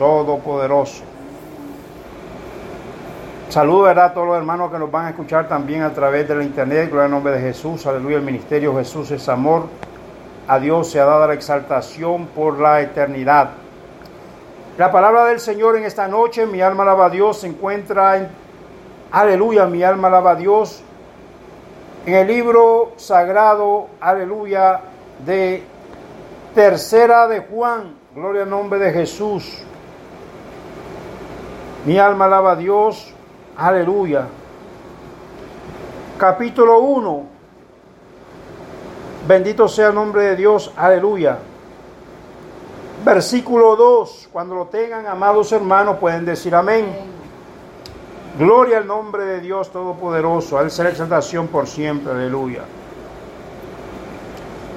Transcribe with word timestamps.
Todopoderoso. 0.00 1.02
Saludo 3.50 3.82
¿verdad? 3.82 4.06
a 4.06 4.14
todos 4.14 4.28
los 4.28 4.36
hermanos 4.38 4.72
que 4.72 4.78
nos 4.78 4.90
van 4.90 5.04
a 5.04 5.10
escuchar 5.10 5.46
también 5.46 5.82
a 5.82 5.92
través 5.92 6.26
de 6.26 6.36
la 6.36 6.42
internet. 6.42 6.88
Gloria 6.88 7.04
al 7.04 7.10
nombre 7.10 7.34
de 7.34 7.40
Jesús. 7.42 7.84
Aleluya. 7.84 8.16
El 8.16 8.22
ministerio 8.22 8.74
Jesús 8.78 9.10
es 9.10 9.28
amor. 9.28 9.64
A 10.48 10.58
Dios 10.58 10.90
se 10.90 11.00
ha 11.00 11.04
dado 11.04 11.26
la 11.26 11.34
exaltación 11.34 12.28
por 12.28 12.58
la 12.58 12.80
eternidad. 12.80 13.50
La 14.78 14.90
palabra 14.90 15.26
del 15.26 15.38
Señor 15.38 15.76
en 15.76 15.84
esta 15.84 16.08
noche, 16.08 16.46
mi 16.46 16.62
alma 16.62 16.82
alaba 16.82 17.04
a 17.04 17.10
Dios, 17.10 17.40
se 17.40 17.48
encuentra 17.48 18.16
en, 18.16 18.28
aleluya, 19.12 19.66
mi 19.66 19.82
alma 19.82 20.08
alaba 20.08 20.30
a 20.30 20.36
Dios, 20.36 20.82
en 22.06 22.14
el 22.14 22.26
libro 22.26 22.92
sagrado, 22.96 23.88
aleluya, 24.00 24.80
de 25.26 25.62
Tercera 26.54 27.28
de 27.28 27.40
Juan, 27.40 27.96
gloria 28.14 28.44
al 28.44 28.50
nombre 28.50 28.78
de 28.78 28.92
Jesús. 28.92 29.66
Mi 31.86 31.98
alma 31.98 32.26
alaba 32.26 32.52
a 32.52 32.56
Dios, 32.56 33.12
aleluya. 33.56 34.26
Capítulo 36.18 36.80
1, 36.80 37.24
bendito 39.26 39.66
sea 39.66 39.88
el 39.88 39.94
nombre 39.94 40.24
de 40.24 40.36
Dios, 40.36 40.72
aleluya. 40.76 41.38
Versículo 43.02 43.76
2, 43.76 44.28
cuando 44.30 44.54
lo 44.54 44.66
tengan, 44.66 45.06
amados 45.06 45.50
hermanos, 45.52 45.96
pueden 45.96 46.26
decir 46.26 46.54
amén. 46.54 46.84
Gloria 48.38 48.76
al 48.76 48.86
nombre 48.86 49.24
de 49.24 49.40
Dios 49.40 49.72
Todopoderoso, 49.72 50.58
a 50.58 50.62
Él 50.62 50.70
será 50.70 50.90
exaltación 50.90 51.48
por 51.48 51.66
siempre, 51.66 52.12
aleluya. 52.12 52.64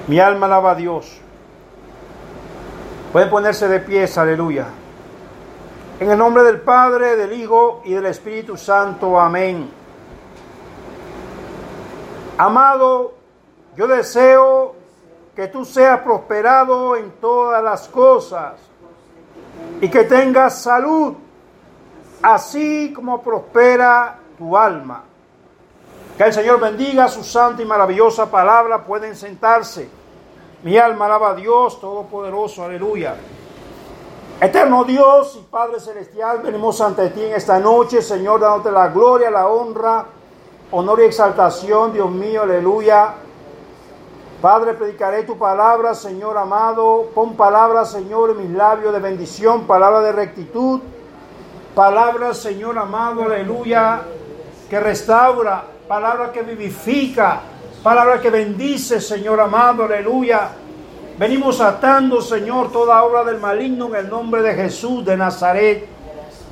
Mi 0.08 0.18
alma 0.20 0.46
alaba 0.46 0.70
a 0.70 0.74
Dios. 0.74 1.18
Pueden 3.12 3.28
ponerse 3.28 3.68
de 3.68 3.80
pies, 3.80 4.16
aleluya. 4.16 4.66
En 6.00 6.10
el 6.10 6.18
nombre 6.18 6.42
del 6.42 6.60
Padre, 6.60 7.14
del 7.14 7.32
Hijo 7.32 7.82
y 7.84 7.92
del 7.92 8.06
Espíritu 8.06 8.56
Santo, 8.56 9.18
amén. 9.18 9.70
Amado, 12.36 13.14
yo 13.76 13.86
deseo 13.86 14.74
que 15.36 15.46
tú 15.46 15.64
seas 15.64 16.00
prosperado 16.00 16.96
en 16.96 17.12
todas 17.20 17.62
las 17.62 17.86
cosas 17.86 18.54
y 19.80 19.88
que 19.88 20.02
tengas 20.02 20.60
salud, 20.60 21.14
así 22.22 22.92
como 22.92 23.22
prospera 23.22 24.18
tu 24.36 24.56
alma. 24.56 25.04
Que 26.18 26.24
el 26.24 26.32
Señor 26.32 26.58
bendiga 26.58 27.06
su 27.06 27.22
santa 27.22 27.62
y 27.62 27.66
maravillosa 27.66 28.28
palabra. 28.28 28.82
Pueden 28.82 29.14
sentarse. 29.14 29.88
Mi 30.64 30.76
alma 30.76 31.06
alaba 31.06 31.30
a 31.30 31.34
Dios 31.36 31.80
Todopoderoso. 31.80 32.64
Aleluya. 32.64 33.14
Eterno 34.40 34.84
Dios 34.84 35.38
y 35.40 35.44
Padre 35.44 35.78
Celestial, 35.78 36.40
venimos 36.42 36.80
ante 36.80 37.08
ti 37.10 37.22
en 37.22 37.34
esta 37.34 37.60
noche, 37.60 38.02
Señor, 38.02 38.40
dándote 38.40 38.72
la 38.72 38.88
gloria, 38.88 39.30
la 39.30 39.46
honra, 39.46 40.06
honor 40.72 41.00
y 41.00 41.04
exaltación, 41.04 41.92
Dios 41.92 42.10
mío, 42.10 42.42
aleluya. 42.42 43.14
Padre, 44.42 44.74
predicaré 44.74 45.22
tu 45.22 45.38
palabra, 45.38 45.94
Señor 45.94 46.36
amado. 46.36 47.10
Pon 47.14 47.36
palabra, 47.36 47.84
Señor, 47.84 48.30
en 48.30 48.38
mis 48.38 48.50
labios 48.50 48.92
de 48.92 48.98
bendición, 48.98 49.66
palabra 49.68 50.00
de 50.00 50.12
rectitud. 50.12 50.80
Palabra, 51.74 52.34
Señor 52.34 52.76
amado, 52.76 53.22
aleluya, 53.22 54.02
que 54.68 54.80
restaura, 54.80 55.64
palabra 55.86 56.32
que 56.32 56.42
vivifica, 56.42 57.40
palabra 57.82 58.20
que 58.20 58.30
bendice, 58.30 59.00
Señor 59.00 59.40
amado, 59.40 59.84
aleluya. 59.84 60.50
Venimos 61.18 61.60
atando, 61.60 62.20
Señor, 62.20 62.72
toda 62.72 63.04
obra 63.04 63.22
del 63.22 63.38
maligno 63.38 63.86
en 63.86 63.94
el 63.94 64.10
nombre 64.10 64.42
de 64.42 64.52
Jesús 64.54 65.04
de 65.04 65.16
Nazaret. 65.16 65.86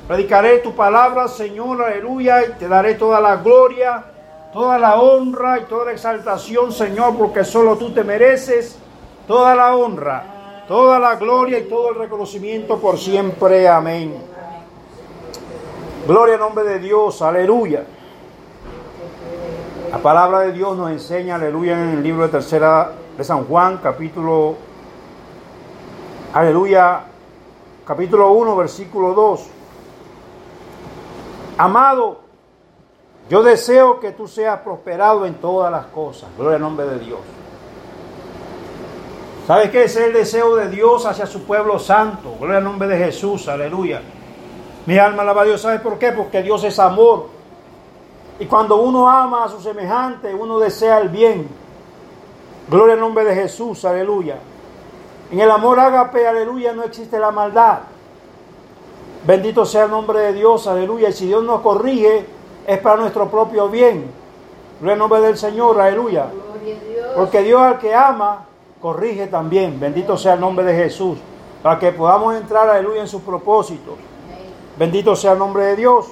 Predicaré 0.07 0.59
tu 0.59 0.73
palabra, 0.73 1.27
Señor, 1.27 1.83
aleluya, 1.83 2.45
y 2.45 2.51
te 2.53 2.69
daré 2.69 2.95
toda 2.95 3.19
la 3.19 3.35
gloria, 3.37 4.05
toda 4.53 4.79
la 4.79 4.95
honra 5.01 5.59
y 5.59 5.63
toda 5.63 5.85
la 5.85 5.91
exaltación, 5.91 6.71
Señor, 6.71 7.17
porque 7.17 7.43
solo 7.43 7.77
tú 7.77 7.91
te 7.91 8.05
mereces 8.05 8.77
toda 9.27 9.53
la 9.53 9.75
honra, 9.75 10.63
toda 10.65 10.97
la 10.97 11.17
gloria 11.17 11.59
y 11.59 11.63
todo 11.63 11.89
el 11.89 11.95
reconocimiento 11.95 12.79
por 12.79 12.97
siempre. 12.97 13.67
Amén. 13.67 14.15
Gloria 16.07 16.35
al 16.35 16.39
nombre 16.39 16.63
de 16.63 16.79
Dios, 16.79 17.21
aleluya. 17.21 17.83
La 19.91 19.97
palabra 19.97 20.39
de 20.39 20.53
Dios 20.53 20.77
nos 20.77 20.89
enseña, 20.89 21.35
aleluya, 21.35 21.73
en 21.73 21.89
el 21.89 22.03
libro 22.03 22.23
de 22.23 22.29
tercera 22.29 22.93
de 23.17 23.23
San 23.23 23.45
Juan, 23.45 23.77
capítulo, 23.77 24.55
aleluya, 26.33 27.03
capítulo 27.85 28.31
1, 28.31 28.55
versículo 28.55 29.13
2. 29.13 29.47
Amado, 31.57 32.21
yo 33.29 33.43
deseo 33.43 33.99
que 33.99 34.11
tú 34.11 34.27
seas 34.27 34.59
prosperado 34.61 35.25
en 35.25 35.35
todas 35.35 35.71
las 35.71 35.85
cosas. 35.87 36.29
Gloria 36.37 36.55
al 36.55 36.61
nombre 36.61 36.85
de 36.87 36.99
Dios. 36.99 37.19
¿Sabes 39.45 39.69
qué 39.69 39.83
es 39.83 39.95
el 39.97 40.13
deseo 40.13 40.55
de 40.55 40.69
Dios 40.69 41.05
hacia 41.05 41.25
su 41.25 41.43
pueblo 41.43 41.77
santo? 41.77 42.35
Gloria 42.39 42.57
al 42.57 42.63
nombre 42.63 42.87
de 42.87 42.97
Jesús, 42.97 43.47
aleluya. 43.47 44.01
Mi 44.85 44.97
alma 44.97 45.21
alaba 45.21 45.43
a 45.43 45.45
Dios. 45.45 45.61
¿Sabes 45.61 45.81
por 45.81 45.99
qué? 45.99 46.11
Porque 46.11 46.41
Dios 46.41 46.63
es 46.63 46.79
amor. 46.79 47.27
Y 48.39 48.45
cuando 48.45 48.77
uno 48.77 49.07
ama 49.07 49.43
a 49.45 49.49
su 49.49 49.61
semejante, 49.61 50.33
uno 50.33 50.59
desea 50.59 50.99
el 50.99 51.09
bien. 51.09 51.62
Gloria 52.69 52.93
al 52.93 52.99
nombre 52.99 53.25
de 53.25 53.35
Jesús, 53.35 53.83
aleluya. 53.85 54.37
En 55.31 55.39
el 55.39 55.49
amor 55.49 55.79
ágape, 55.79 56.27
aleluya, 56.27 56.73
no 56.73 56.83
existe 56.83 57.19
la 57.19 57.31
maldad. 57.31 57.79
Bendito 59.25 59.65
sea 59.65 59.85
el 59.85 59.91
nombre 59.91 60.19
de 60.19 60.33
Dios, 60.33 60.67
aleluya. 60.67 61.09
Y 61.09 61.13
si 61.13 61.27
Dios 61.27 61.43
nos 61.43 61.61
corrige, 61.61 62.25
es 62.67 62.79
para 62.79 62.97
nuestro 62.97 63.29
propio 63.29 63.69
bien. 63.69 64.11
Gloria 64.79 64.93
al 64.93 64.99
nombre 64.99 65.21
del 65.21 65.37
Señor, 65.37 65.79
aleluya. 65.79 66.27
Porque 67.15 67.41
Dios 67.41 67.61
al 67.61 67.79
que 67.79 67.93
ama, 67.93 68.45
corrige 68.81 69.27
también. 69.27 69.79
Bendito 69.79 70.17
sea 70.17 70.33
el 70.33 70.39
nombre 70.39 70.65
de 70.65 70.75
Jesús. 70.75 71.17
Para 71.61 71.79
que 71.79 71.91
podamos 71.91 72.35
entrar, 72.35 72.69
aleluya, 72.69 73.01
en 73.01 73.07
sus 73.07 73.21
propósitos. 73.21 73.95
Bendito 74.77 75.15
sea 75.15 75.33
el 75.33 75.39
nombre 75.39 75.65
de 75.65 75.75
Dios. 75.77 76.07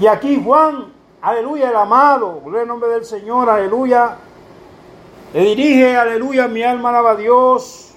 Y 0.00 0.06
aquí 0.06 0.42
Juan, 0.44 0.92
aleluya, 1.20 1.70
el 1.70 1.76
amado, 1.76 2.40
gloria 2.42 2.62
al 2.62 2.68
nombre 2.68 2.88
del 2.90 3.04
Señor, 3.04 3.48
aleluya. 3.48 4.16
Le 5.34 5.40
dirige, 5.40 5.96
aleluya, 5.96 6.46
mi 6.46 6.62
alma 6.62 6.90
alaba 6.90 7.10
a 7.10 7.16
Dios. 7.16 7.92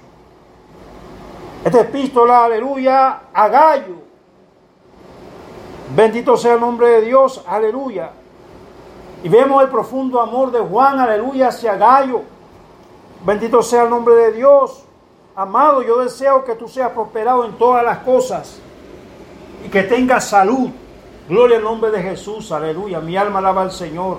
Esta 1.64 1.82
epístola, 1.82 2.46
aleluya, 2.46 3.22
a 3.32 3.48
Gallo. 3.48 3.96
Bendito 5.96 6.36
sea 6.36 6.56
el 6.56 6.60
nombre 6.60 6.90
de 6.90 7.02
Dios, 7.02 7.44
aleluya. 7.48 8.10
Y 9.24 9.30
vemos 9.30 9.62
el 9.62 9.70
profundo 9.70 10.20
amor 10.20 10.52
de 10.52 10.62
Juan, 10.62 11.00
aleluya, 11.00 11.50
hacia 11.50 11.76
Gallo. 11.76 12.24
Bendito 13.24 13.62
sea 13.62 13.84
el 13.84 13.92
nombre 13.92 14.16
de 14.16 14.32
Dios. 14.32 14.84
Amado, 15.36 15.84
yo 15.84 16.00
deseo 16.00 16.44
que 16.44 16.56
tú 16.56 16.68
seas 16.68 16.90
prosperado 16.90 17.46
en 17.46 17.56
todas 17.60 17.84
las 17.84 18.00
cosas 18.00 18.60
y 19.64 19.70
que 19.70 19.84
tengas 19.84 20.28
salud. 20.28 20.70
Gloria 21.30 21.58
al 21.58 21.64
nombre 21.64 21.92
de 21.92 22.02
Jesús, 22.02 22.52
aleluya. 22.52 23.00
Mi 23.00 23.16
alma 23.16 23.38
alaba 23.38 23.62
al 23.62 23.72
Señor. 23.72 24.18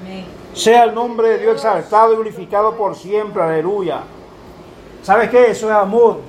Amén. 0.00 0.43
Sea 0.54 0.84
el 0.84 0.94
nombre 0.94 1.30
de 1.30 1.38
Dios 1.38 1.56
exaltado 1.56 2.12
y 2.12 2.16
glorificado 2.16 2.76
por 2.76 2.94
siempre, 2.94 3.42
aleluya. 3.42 4.02
¿Sabes 5.02 5.28
qué? 5.28 5.50
Eso 5.50 5.68
es 5.68 5.74
amor. 5.74 6.20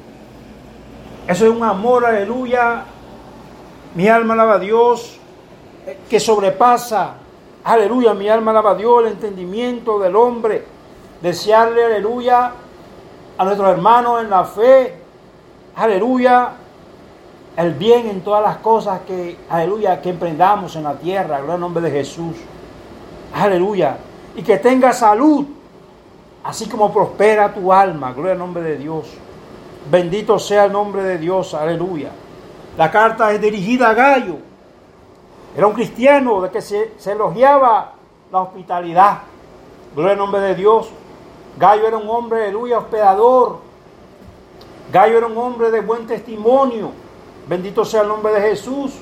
Eso 1.27 1.45
es 1.45 1.51
un 1.51 1.63
amor, 1.63 2.05
aleluya. 2.05 2.85
Mi 3.93 4.07
alma 4.07 4.33
alaba 4.33 4.55
a 4.55 4.59
Dios, 4.59 5.19
que 6.09 6.19
sobrepasa, 6.19 7.13
aleluya. 7.63 8.15
Mi 8.15 8.27
alma 8.27 8.49
alaba 8.49 8.71
a 8.71 8.75
Dios, 8.75 9.03
el 9.03 9.11
entendimiento 9.11 9.99
del 9.99 10.15
hombre. 10.15 10.65
Desearle, 11.21 11.85
aleluya, 11.85 12.51
a 13.37 13.45
nuestros 13.45 13.69
hermanos 13.69 14.23
en 14.23 14.29
la 14.29 14.43
fe, 14.43 14.95
aleluya, 15.75 16.51
el 17.57 17.73
bien 17.73 18.09
en 18.09 18.21
todas 18.21 18.43
las 18.43 18.57
cosas 18.57 19.01
que, 19.07 19.37
aleluya, 19.49 20.01
que 20.01 20.09
emprendamos 20.09 20.75
en 20.75 20.83
la 20.83 20.95
tierra, 20.95 21.37
gloria 21.37 21.53
al 21.53 21.59
nombre 21.59 21.83
de 21.83 21.91
Jesús. 21.91 22.35
Aleluya. 23.33 23.97
Y 24.35 24.43
que 24.43 24.57
tenga 24.57 24.91
salud, 24.93 25.45
así 26.43 26.67
como 26.67 26.91
prospera 26.93 27.53
tu 27.53 27.71
alma, 27.71 28.11
gloria 28.13 28.33
al 28.33 28.39
nombre 28.39 28.63
de 28.63 28.77
Dios. 28.77 29.05
Bendito 29.89 30.39
sea 30.39 30.65
el 30.65 30.71
nombre 30.71 31.03
de 31.03 31.17
Dios, 31.17 31.53
aleluya. 31.53 32.11
La 32.77 32.91
carta 32.91 33.31
es 33.31 33.39
dirigida 33.39 33.89
a 33.89 33.93
Gallo. 33.93 34.37
Era 35.55 35.67
un 35.67 35.73
cristiano 35.73 36.41
de 36.41 36.49
que 36.49 36.61
se, 36.61 36.93
se 36.97 37.13
elogiaba 37.13 37.93
la 38.31 38.41
hospitalidad. 38.41 39.19
Gloria 39.95 40.13
al 40.13 40.17
nombre 40.17 40.41
de 40.41 40.55
Dios. 40.55 40.89
Gallo 41.57 41.87
era 41.87 41.97
un 41.97 42.09
hombre, 42.09 42.43
aleluya, 42.43 42.79
hospedador. 42.79 43.59
Gallo 44.91 45.17
era 45.17 45.27
un 45.27 45.37
hombre 45.37 45.71
de 45.71 45.79
buen 45.79 46.05
testimonio. 46.05 46.91
Bendito 47.47 47.85
sea 47.85 48.01
el 48.01 48.07
nombre 48.07 48.33
de 48.33 48.41
Jesús. 48.41 48.93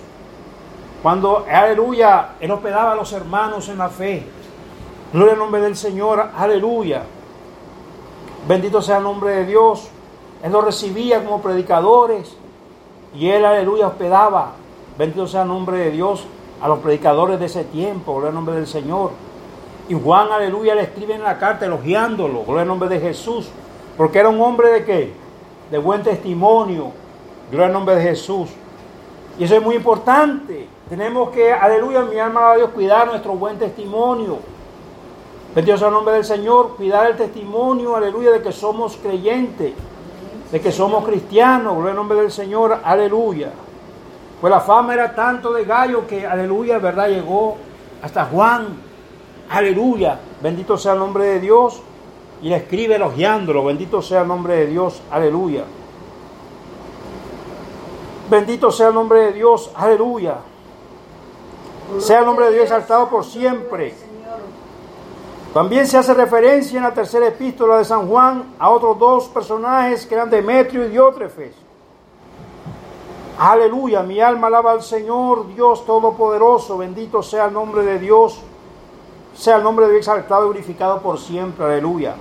Cuando, 1.02 1.46
aleluya, 1.50 2.36
él 2.40 2.52
hospedaba 2.52 2.92
a 2.92 2.96
los 2.96 3.12
hermanos 3.12 3.68
en 3.70 3.78
la 3.78 3.90
fe. 3.90 4.24
Gloria 5.14 5.34
al 5.34 5.40
nombre 5.40 5.62
del 5.62 5.76
Señor, 5.76 6.32
aleluya. 6.36 7.04
Bendito 8.48 8.82
sea 8.82 8.98
el 8.98 9.04
nombre 9.04 9.30
de 9.36 9.46
Dios. 9.46 9.88
Él 10.42 10.52
los 10.52 10.66
recibía 10.66 11.24
como 11.24 11.40
predicadores. 11.40 12.36
Y 13.16 13.30
él, 13.30 13.46
aleluya, 13.46 13.88
hospedaba. 13.90 14.54
Bendito 14.98 15.28
sea 15.28 15.44
el 15.44 15.50
nombre 15.50 15.78
de 15.78 15.92
Dios 15.92 16.26
a 16.60 16.68
los 16.68 16.80
predicadores 16.80 17.40
de 17.40 17.46
ese 17.46 17.64
tiempo. 17.64 18.14
Gloria 18.14 18.30
al 18.30 18.36
nombre 18.36 18.56
del 18.56 18.66
Señor. 18.66 19.12
Y 19.88 19.94
Juan, 19.94 20.32
aleluya, 20.32 20.74
le 20.74 20.82
escribe 20.82 21.14
en 21.14 21.22
la 21.22 21.38
carta 21.38 21.68
elogiándolo. 21.68 22.44
Gloria 22.44 22.64
al 22.64 22.68
nombre 22.68 22.90
de 22.90 23.00
Jesús. 23.00 23.50
Porque 23.96 24.18
era 24.18 24.30
un 24.30 24.42
hombre 24.42 24.72
de 24.72 24.84
qué? 24.84 25.14
De 25.70 25.78
buen 25.78 26.02
testimonio. 26.02 26.92
Gloria 27.52 27.68
al 27.68 27.74
nombre 27.74 27.98
de 27.98 28.02
Jesús. 28.02 28.50
Y 29.38 29.44
eso 29.44 29.56
es 29.56 29.62
muy 29.62 29.76
importante. 29.76 30.68
Tenemos 30.90 31.30
que, 31.30 31.54
aleluya, 31.54 32.02
mi 32.02 32.18
alma 32.18 32.54
a 32.54 32.56
Dios, 32.56 32.72
cuidar 32.72 33.06
nuestro 33.06 33.34
buen 33.34 33.60
testimonio. 33.60 34.40
Bendito 35.56 35.78
sea 35.78 35.88
el 35.90 35.94
nombre 35.94 36.16
del 36.16 36.26
Señor, 36.26 36.76
cuidar 36.76 37.12
el 37.12 37.18
testimonio, 37.18 37.96
aleluya, 37.96 38.32
de 38.32 38.42
que 38.42 38.52
somos 38.52 38.98
creyentes, 38.98 39.74
de 40.52 40.62
que 40.62 40.72
somos 40.72 41.06
cristianos, 41.06 41.74
gloria 41.74 41.92
al 41.92 41.98
nombre 41.98 42.18
del 42.18 42.32
Señor, 42.32 42.80
aleluya. 42.84 43.52
Pues 44.42 44.50
la 44.50 44.60
fama 44.60 44.96
era 44.96 45.14
tanto 45.14 45.54
de 45.54 45.64
gallo 45.64 46.08
que, 46.08 46.26
aleluya, 46.26 46.80
verdad, 46.80 47.08
llegó 47.08 47.56
hasta 48.02 48.26
Juan, 48.26 48.68
aleluya, 49.50 50.20
bendito 50.42 50.76
sea 50.76 50.94
el 50.94 51.00
nombre 51.00 51.26
de 51.26 51.40
Dios, 51.40 51.82
y 52.42 52.50
le 52.50 52.58
escribe 52.58 52.96
elogiándolo, 52.96 53.64
bendito 53.64 54.02
sea 54.02 54.24
el 54.24 54.28
nombre 54.28 54.56
de 54.56 54.68
Dios, 54.68 55.02
aleluya. 55.12 55.66
Bendito 58.30 58.72
sea 58.72 58.88
el 58.88 58.96
nombre 58.96 59.20
de 59.20 59.34
Dios, 59.34 59.70
aleluya. 59.76 60.38
Sea 62.00 62.20
el 62.20 62.26
nombre 62.26 62.48
de 62.48 62.54
Dios 62.54 62.64
exaltado 62.64 63.08
por 63.10 63.24
siempre. 63.24 63.94
También 65.54 65.86
se 65.86 66.00
hace 66.00 66.16
referencia 66.16 66.78
en 66.78 66.84
la 66.84 66.96
tercera 66.96 67.28
epístola 67.28 67.78
de 67.78 67.86
San 67.86 68.08
Juan 68.08 68.56
a 68.58 68.72
otros 68.72 68.98
dos 68.98 69.28
personajes 69.28 70.08
que 70.08 70.16
eran 70.16 70.32
Demetrio 70.32 70.86
y 70.86 70.90
Diótrefes. 70.90 71.54
Aleluya, 73.38 74.02
mi 74.02 74.20
alma 74.20 74.48
alaba 74.48 74.72
al 74.72 74.82
Señor, 74.82 75.54
Dios 75.54 75.86
Todopoderoso, 75.86 76.78
bendito 76.78 77.22
sea 77.22 77.46
el 77.46 77.54
nombre 77.54 77.84
de 77.84 78.00
Dios, 78.00 78.40
sea 79.36 79.58
el 79.58 79.64
nombre 79.64 79.86
de 79.86 79.92
Dios 79.92 80.08
exaltado 80.08 80.46
y 80.46 80.50
glorificado 80.50 81.02
por 81.02 81.20
siempre, 81.20 81.66
aleluya. 81.66 82.16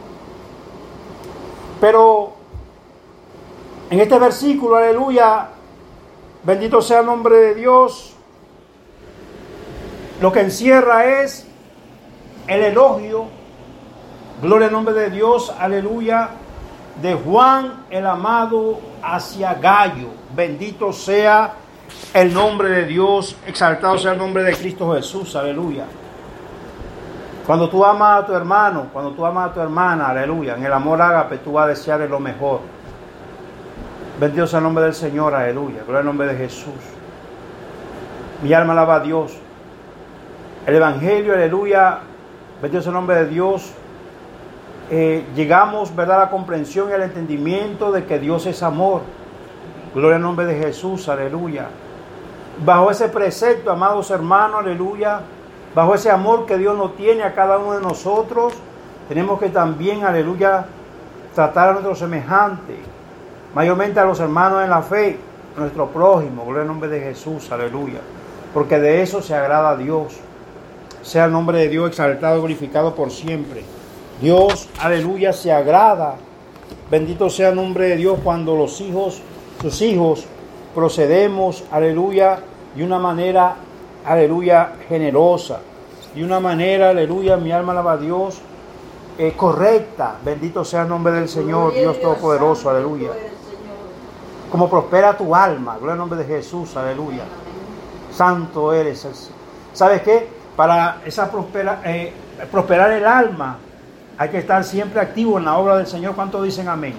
Pero 1.81 2.33
en 3.89 3.99
este 3.99 4.19
versículo, 4.19 4.77
aleluya, 4.77 5.49
bendito 6.45 6.83
sea 6.83 7.01
el 7.01 7.07
nombre 7.07 7.37
de 7.37 7.55
Dios, 7.55 8.15
lo 10.21 10.31
que 10.31 10.41
encierra 10.41 11.23
es 11.23 11.47
el 12.47 12.63
elogio, 12.63 13.27
gloria 14.41 14.67
al 14.67 14.73
nombre 14.73 14.95
de 14.95 15.11
Dios, 15.11 15.55
aleluya, 15.59 16.31
de 17.01 17.15
Juan 17.15 17.85
el 17.91 18.07
amado 18.07 18.81
hacia 19.03 19.55
Gallo. 19.55 20.09
Bendito 20.35 20.93
sea 20.93 21.55
el 22.15 22.33
nombre 22.33 22.69
de 22.69 22.85
Dios, 22.85 23.37
exaltado 23.47 23.99
sea 23.99 24.13
el 24.13 24.19
nombre 24.19 24.43
de 24.43 24.55
Cristo 24.55 24.93
Jesús, 24.95 25.35
aleluya. 25.37 25.85
Cuando 27.47 27.69
tú 27.69 27.85
amas 27.85 28.23
a 28.23 28.27
tu 28.27 28.35
hermano, 28.35 28.89
cuando 28.93 29.13
tú 29.13 29.27
amas 29.27 29.51
a 29.51 29.55
tu 29.55 29.61
hermana, 29.61 30.09
aleluya, 30.09 30.55
en 30.57 30.65
el 30.65 30.73
amor 30.73 31.01
ágape 31.03 31.39
tú 31.39 31.53
vas 31.53 31.65
a 31.65 31.69
desearle 31.69 32.09
lo 32.09 32.21
mejor. 32.21 32.61
Bendito 34.21 34.47
sea 34.47 34.59
el 34.59 34.65
nombre 34.65 34.85
del 34.85 34.95
Señor, 34.95 35.35
aleluya. 35.35 35.81
Gloria 35.83 36.01
al 36.01 36.07
nombre 36.07 36.29
de 36.29 36.37
Jesús. 36.37 36.75
Mi 38.43 38.53
alma 38.53 38.73
alaba 38.73 38.97
a 38.97 39.01
Dios. 39.01 39.33
El 40.67 40.77
Evangelio, 40.77 41.35
aleluya, 41.35 41.99
bendito 42.63 42.83
sea 42.83 42.91
el 42.91 42.95
nombre 42.95 43.17
de 43.17 43.27
Dios. 43.27 43.73
Eh, 44.91 45.25
llegamos, 45.35 45.95
¿verdad?, 45.95 46.17
a 46.17 46.25
la 46.27 46.31
comprensión 46.31 46.91
y 46.91 46.93
al 46.93 47.03
entendimiento 47.03 47.93
de 47.93 48.05
que 48.05 48.19
Dios 48.19 48.47
es 48.47 48.63
amor. 48.63 49.03
Gloria 49.95 50.17
al 50.17 50.23
nombre 50.23 50.47
de 50.47 50.55
Jesús, 50.55 51.09
aleluya. 51.09 51.67
Bajo 52.65 52.91
ese 52.91 53.09
precepto, 53.09 53.71
amados 53.71 54.11
hermanos, 54.11 54.61
aleluya, 54.61 55.21
bajo 55.75 55.95
ese 55.95 56.11
amor 56.11 56.47
que 56.47 56.57
Dios 56.57 56.77
nos 56.77 56.97
tiene 56.97 57.23
a 57.23 57.35
cada 57.35 57.59
uno 57.59 57.75
de 57.75 57.81
nosotros, 57.81 58.55
tenemos 59.09 59.41
que 59.41 59.49
también, 59.49 60.05
aleluya, 60.05 60.67
tratar 61.35 61.71
a 61.71 61.73
nuestros 61.73 61.99
semejantes, 61.99 62.77
mayormente 63.55 63.99
a 63.99 64.05
los 64.05 64.21
hermanos 64.21 64.63
en 64.63 64.71
la 64.71 64.83
fe, 64.83 65.19
nuestro 65.57 65.89
prójimo, 65.89 66.45
gloria 66.45 66.63
al 66.63 66.69
nombre 66.69 66.89
de 66.89 67.01
Jesús, 67.01 67.51
aleluya, 67.51 68.01
porque 68.55 68.79
de 68.79 69.03
eso 69.03 69.21
se 69.21 69.35
agrada 69.35 69.71
a 69.71 69.77
Dios. 69.77 70.19
Sea 71.03 71.27
el 71.27 71.33
nombre 71.33 71.59
de 71.59 71.69
Dios 71.69 71.89
exaltado 71.89 72.37
y 72.37 72.39
glorificado 72.39 72.95
por 72.95 73.11
siempre. 73.11 73.65
Dios, 74.21 74.69
aleluya, 74.81 75.33
se 75.33 75.53
agrada. 75.53 76.17
Bendito 76.91 77.29
sea 77.29 77.51
el 77.51 77.57
nombre 77.57 77.89
de 77.89 77.97
Dios 77.97 78.19
cuando 78.23 78.55
los 78.55 78.81
hijos, 78.81 79.21
sus 79.61 79.83
hijos, 79.83 80.27
procedemos, 80.75 81.65
aleluya, 81.71 82.41
de 82.75 82.85
una 82.85 82.99
manera, 82.99 83.57
aleluya, 84.05 84.75
generosa. 84.89 85.61
De 86.15 86.25
una 86.25 86.41
manera, 86.41 86.91
aleluya, 86.91 87.37
mi 87.37 87.51
alma 87.51 87.73
alaba 87.73 87.93
a 87.93 87.97
Dios, 87.97 88.41
eh, 89.19 89.33
correcta. 89.37 90.17
Bendito 90.25 90.65
sea 90.65 90.83
el 90.83 90.89
nombre 90.89 91.13
del 91.13 91.29
Señor, 91.29 91.75
Dios 91.75 92.01
Todopoderoso, 92.01 92.71
aleluya. 92.71 93.11
Como 94.51 94.69
prospera 94.69 95.17
tu 95.17 95.35
alma, 95.35 95.77
gloria 95.77 95.93
al 95.93 95.99
nombre 95.99 96.19
de 96.19 96.27
Jesús, 96.27 96.77
aleluya. 96.77 97.25
Santo 98.15 98.73
eres. 98.73 99.31
¿Sabes 99.73 100.03
qué? 100.03 100.42
Para 100.57 100.99
esa 101.05 101.31
eh, 101.85 102.13
prosperar 102.51 102.93
el 102.93 103.07
alma, 103.07 103.59
hay 104.19 104.29
que 104.29 104.39
estar 104.39 104.63
siempre 104.65 105.01
activo 105.01 105.39
en 105.39 105.45
la 105.45 105.57
obra 105.59 105.77
del 105.77 105.87
Señor. 105.87 106.15
¿Cuántos 106.15 106.45
dicen 106.45 106.69
amén? 106.69 106.95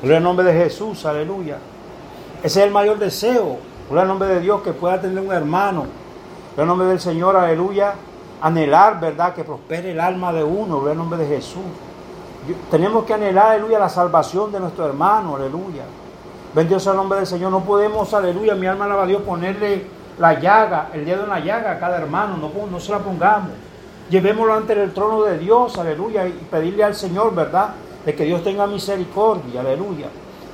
Gloria 0.00 0.18
al 0.18 0.22
nombre 0.22 0.46
de 0.46 0.64
Jesús, 0.64 1.04
aleluya. 1.04 1.58
Ese 2.42 2.60
es 2.60 2.66
el 2.66 2.72
mayor 2.72 2.98
deseo. 2.98 3.58
Gloria 3.88 4.02
al 4.02 4.08
nombre 4.08 4.28
de 4.28 4.40
Dios 4.40 4.62
que 4.62 4.72
pueda 4.72 5.00
tener 5.00 5.18
un 5.18 5.32
hermano. 5.32 5.86
Gloria 6.54 6.62
al 6.62 6.66
nombre 6.66 6.86
del 6.88 7.00
Señor, 7.00 7.36
aleluya. 7.36 7.94
Anhelar, 8.40 9.00
¿verdad? 9.00 9.34
Que 9.34 9.42
prospere 9.42 9.90
el 9.90 10.00
alma 10.00 10.32
de 10.32 10.44
uno. 10.44 10.76
Gloria 10.76 10.92
al 10.92 10.98
nombre 10.98 11.18
de 11.18 11.26
Jesús. 11.26 11.64
tenemos 12.70 13.04
que 13.04 13.14
anhelar, 13.14 13.52
aleluya, 13.52 13.78
la 13.78 13.88
salvación 13.88 14.52
de 14.52 14.60
nuestro 14.60 14.86
hermano, 14.86 15.36
aleluya. 15.36 15.82
Bendito 16.54 16.78
sea 16.78 16.92
el 16.92 16.98
nombre 16.98 17.18
del 17.18 17.26
Señor. 17.26 17.50
No 17.50 17.60
podemos, 17.64 18.14
aleluya, 18.14 18.54
mi 18.54 18.66
alma 18.66 18.84
alaba 18.84 19.02
a 19.02 19.06
Dios, 19.06 19.22
ponerle 19.22 19.95
la 20.18 20.40
llaga, 20.40 20.90
el 20.92 21.04
dedo 21.04 21.24
en 21.24 21.30
la 21.30 21.40
llaga 21.40 21.72
a 21.72 21.78
cada 21.78 21.98
hermano, 21.98 22.36
no, 22.36 22.50
no 22.70 22.80
se 22.80 22.92
la 22.92 22.98
pongamos. 22.98 23.50
Llevémoslo 24.08 24.54
ante 24.54 24.72
el 24.80 24.94
trono 24.94 25.24
de 25.24 25.38
Dios, 25.38 25.76
aleluya, 25.78 26.26
y 26.26 26.32
pedirle 26.50 26.84
al 26.84 26.94
Señor, 26.94 27.34
¿verdad? 27.34 27.70
De 28.04 28.14
que 28.14 28.24
Dios 28.24 28.42
tenga 28.42 28.66
misericordia, 28.66 29.60
aleluya. 29.60 30.06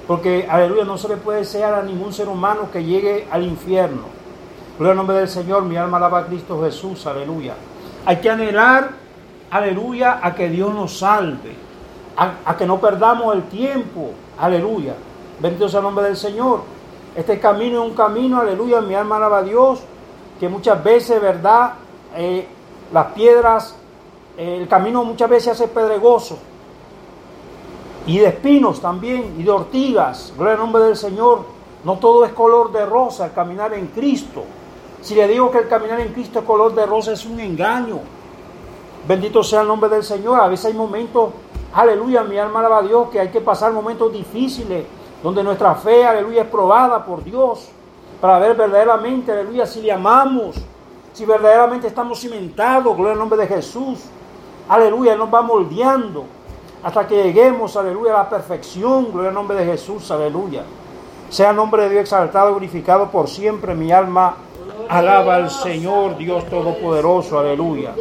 Porque, 0.07 0.47
aleluya, 0.51 0.85
no 0.85 0.99
se 0.99 1.09
le 1.09 1.17
puede 1.17 1.41
desear 1.41 1.75
a 1.75 1.83
ningún 1.83 2.13
ser 2.13 2.29
humano 2.29 2.71
que 2.73 2.83
llegue 2.83 3.29
al 3.31 3.45
infierno. 3.45 4.03
Gloria 4.79 4.93
al 4.93 4.97
nombre 4.97 5.17
del 5.17 5.29
Señor, 5.29 5.65
mi 5.65 5.77
alma 5.77 5.99
alaba 5.99 6.21
a 6.21 6.27
Cristo 6.27 6.61
Jesús, 6.63 7.07
aleluya. 7.07 7.55
Hay 8.07 8.17
que 8.17 8.31
anhelar, 8.31 8.91
aleluya, 9.51 10.19
a 10.23 10.35
que 10.35 10.49
Dios 10.49 10.75
nos 10.75 10.99
salve, 10.99 11.55
a, 12.17 12.33
a 12.47 12.57
que 12.57 12.67
no 12.67 12.81
perdamos 12.81 13.35
el 13.35 13.45
tiempo, 13.45 14.11
aleluya. 14.39 14.95
Bendito 15.41 15.69
sea 15.69 15.81
el 15.81 15.85
nombre 15.85 16.07
del 16.07 16.17
Señor. 16.17 16.63
Este 17.15 17.39
camino 17.39 17.83
es 17.83 17.91
un 17.91 17.95
camino, 17.95 18.41
aleluya, 18.41 18.81
mi 18.81 18.95
alma 18.95 19.17
alaba 19.17 19.39
a 19.39 19.43
Dios, 19.43 19.81
que 20.41 20.49
muchas 20.49 20.83
veces, 20.83 21.21
¿verdad? 21.21 21.75
Eh, 22.17 22.47
las 22.93 23.07
piedras, 23.13 23.77
eh, 24.39 24.59
el 24.63 24.69
camino 24.69 25.05
muchas 25.05 25.29
veces 25.29 25.53
hace 25.53 25.69
pedregoso. 25.69 26.39
Y 28.07 28.19
de 28.19 28.29
espinos 28.29 28.81
también, 28.81 29.37
y 29.39 29.43
de 29.43 29.51
ortigas. 29.51 30.33
Gloria 30.37 30.55
al 30.55 30.61
nombre 30.61 30.83
del 30.85 30.97
Señor. 30.97 31.45
No 31.85 31.99
todo 31.99 32.25
es 32.25 32.33
color 32.33 32.73
de 32.73 32.87
rosa 32.87 33.27
el 33.27 33.33
caminar 33.33 33.75
en 33.75 33.89
Cristo. 33.89 34.45
Si 35.03 35.15
le 35.15 35.29
digo 35.29 35.51
que 35.51 35.59
el 35.59 35.69
caminar 35.69 36.01
en 36.01 36.13
Cristo 36.13 36.39
es 36.39 36.45
color 36.45 36.75
de 36.75 36.87
rosa, 36.87 37.13
es 37.13 37.27
un 37.27 37.39
engaño. 37.41 38.01
Bendito 39.07 39.43
sea 39.43 39.61
el 39.61 39.69
nombre 39.69 39.91
del 39.91 40.03
Señor. 40.03 40.41
A 40.41 40.49
veces 40.49 40.67
hay 40.67 40.75
momentos, 40.75 41.31
aleluya, 41.75 42.23
mi 42.23 42.39
alma 42.39 42.61
alaba 42.61 42.79
a 42.79 42.83
Dios, 42.83 43.09
que 43.11 43.21
hay 43.21 43.29
que 43.29 43.41
pasar 43.41 43.73
momentos 43.73 44.13
difíciles 44.13 44.87
donde 45.23 45.43
nuestra 45.43 45.75
fe, 45.75 46.05
aleluya, 46.05 46.43
es 46.43 46.49
probada 46.49 47.05
por 47.05 47.23
Dios, 47.23 47.69
para 48.21 48.39
ver 48.39 48.57
verdaderamente, 48.57 49.33
aleluya, 49.33 49.67
si 49.67 49.83
le 49.83 49.93
amamos, 49.93 50.57
si 51.13 51.25
verdaderamente 51.25 51.87
estamos 51.87 52.21
cimentados, 52.21 52.97
gloria 52.97 53.13
al 53.13 53.19
nombre 53.19 53.39
de 53.39 53.47
Jesús, 53.47 54.01
aleluya, 54.69 55.17
nos 55.17 55.33
va 55.33 55.43
moldeando 55.43 56.25
hasta 56.83 57.07
que 57.07 57.23
lleguemos, 57.23 57.77
aleluya, 57.77 58.15
a 58.15 58.25
la 58.25 58.29
perfección, 58.29 59.13
gloria 59.13 59.29
al 59.29 59.35
nombre 59.35 59.57
de 59.57 59.65
Jesús, 59.65 60.11
aleluya. 60.11 60.65
Sea 61.33 61.51
el 61.51 61.57
nombre 61.57 61.85
de 61.85 61.91
Dios 61.91 62.03
exaltado 62.03 62.51
glorificado 62.51 63.11
por 63.11 63.29
siempre. 63.29 63.75
Mi 63.75 63.91
alma 63.91 64.35
alaba 64.89 65.37
al 65.37 65.51
Señor, 65.51 66.19
Dios 66.19 66.45
Todopoderoso. 66.51 67.39
Aleluya. 67.39 67.95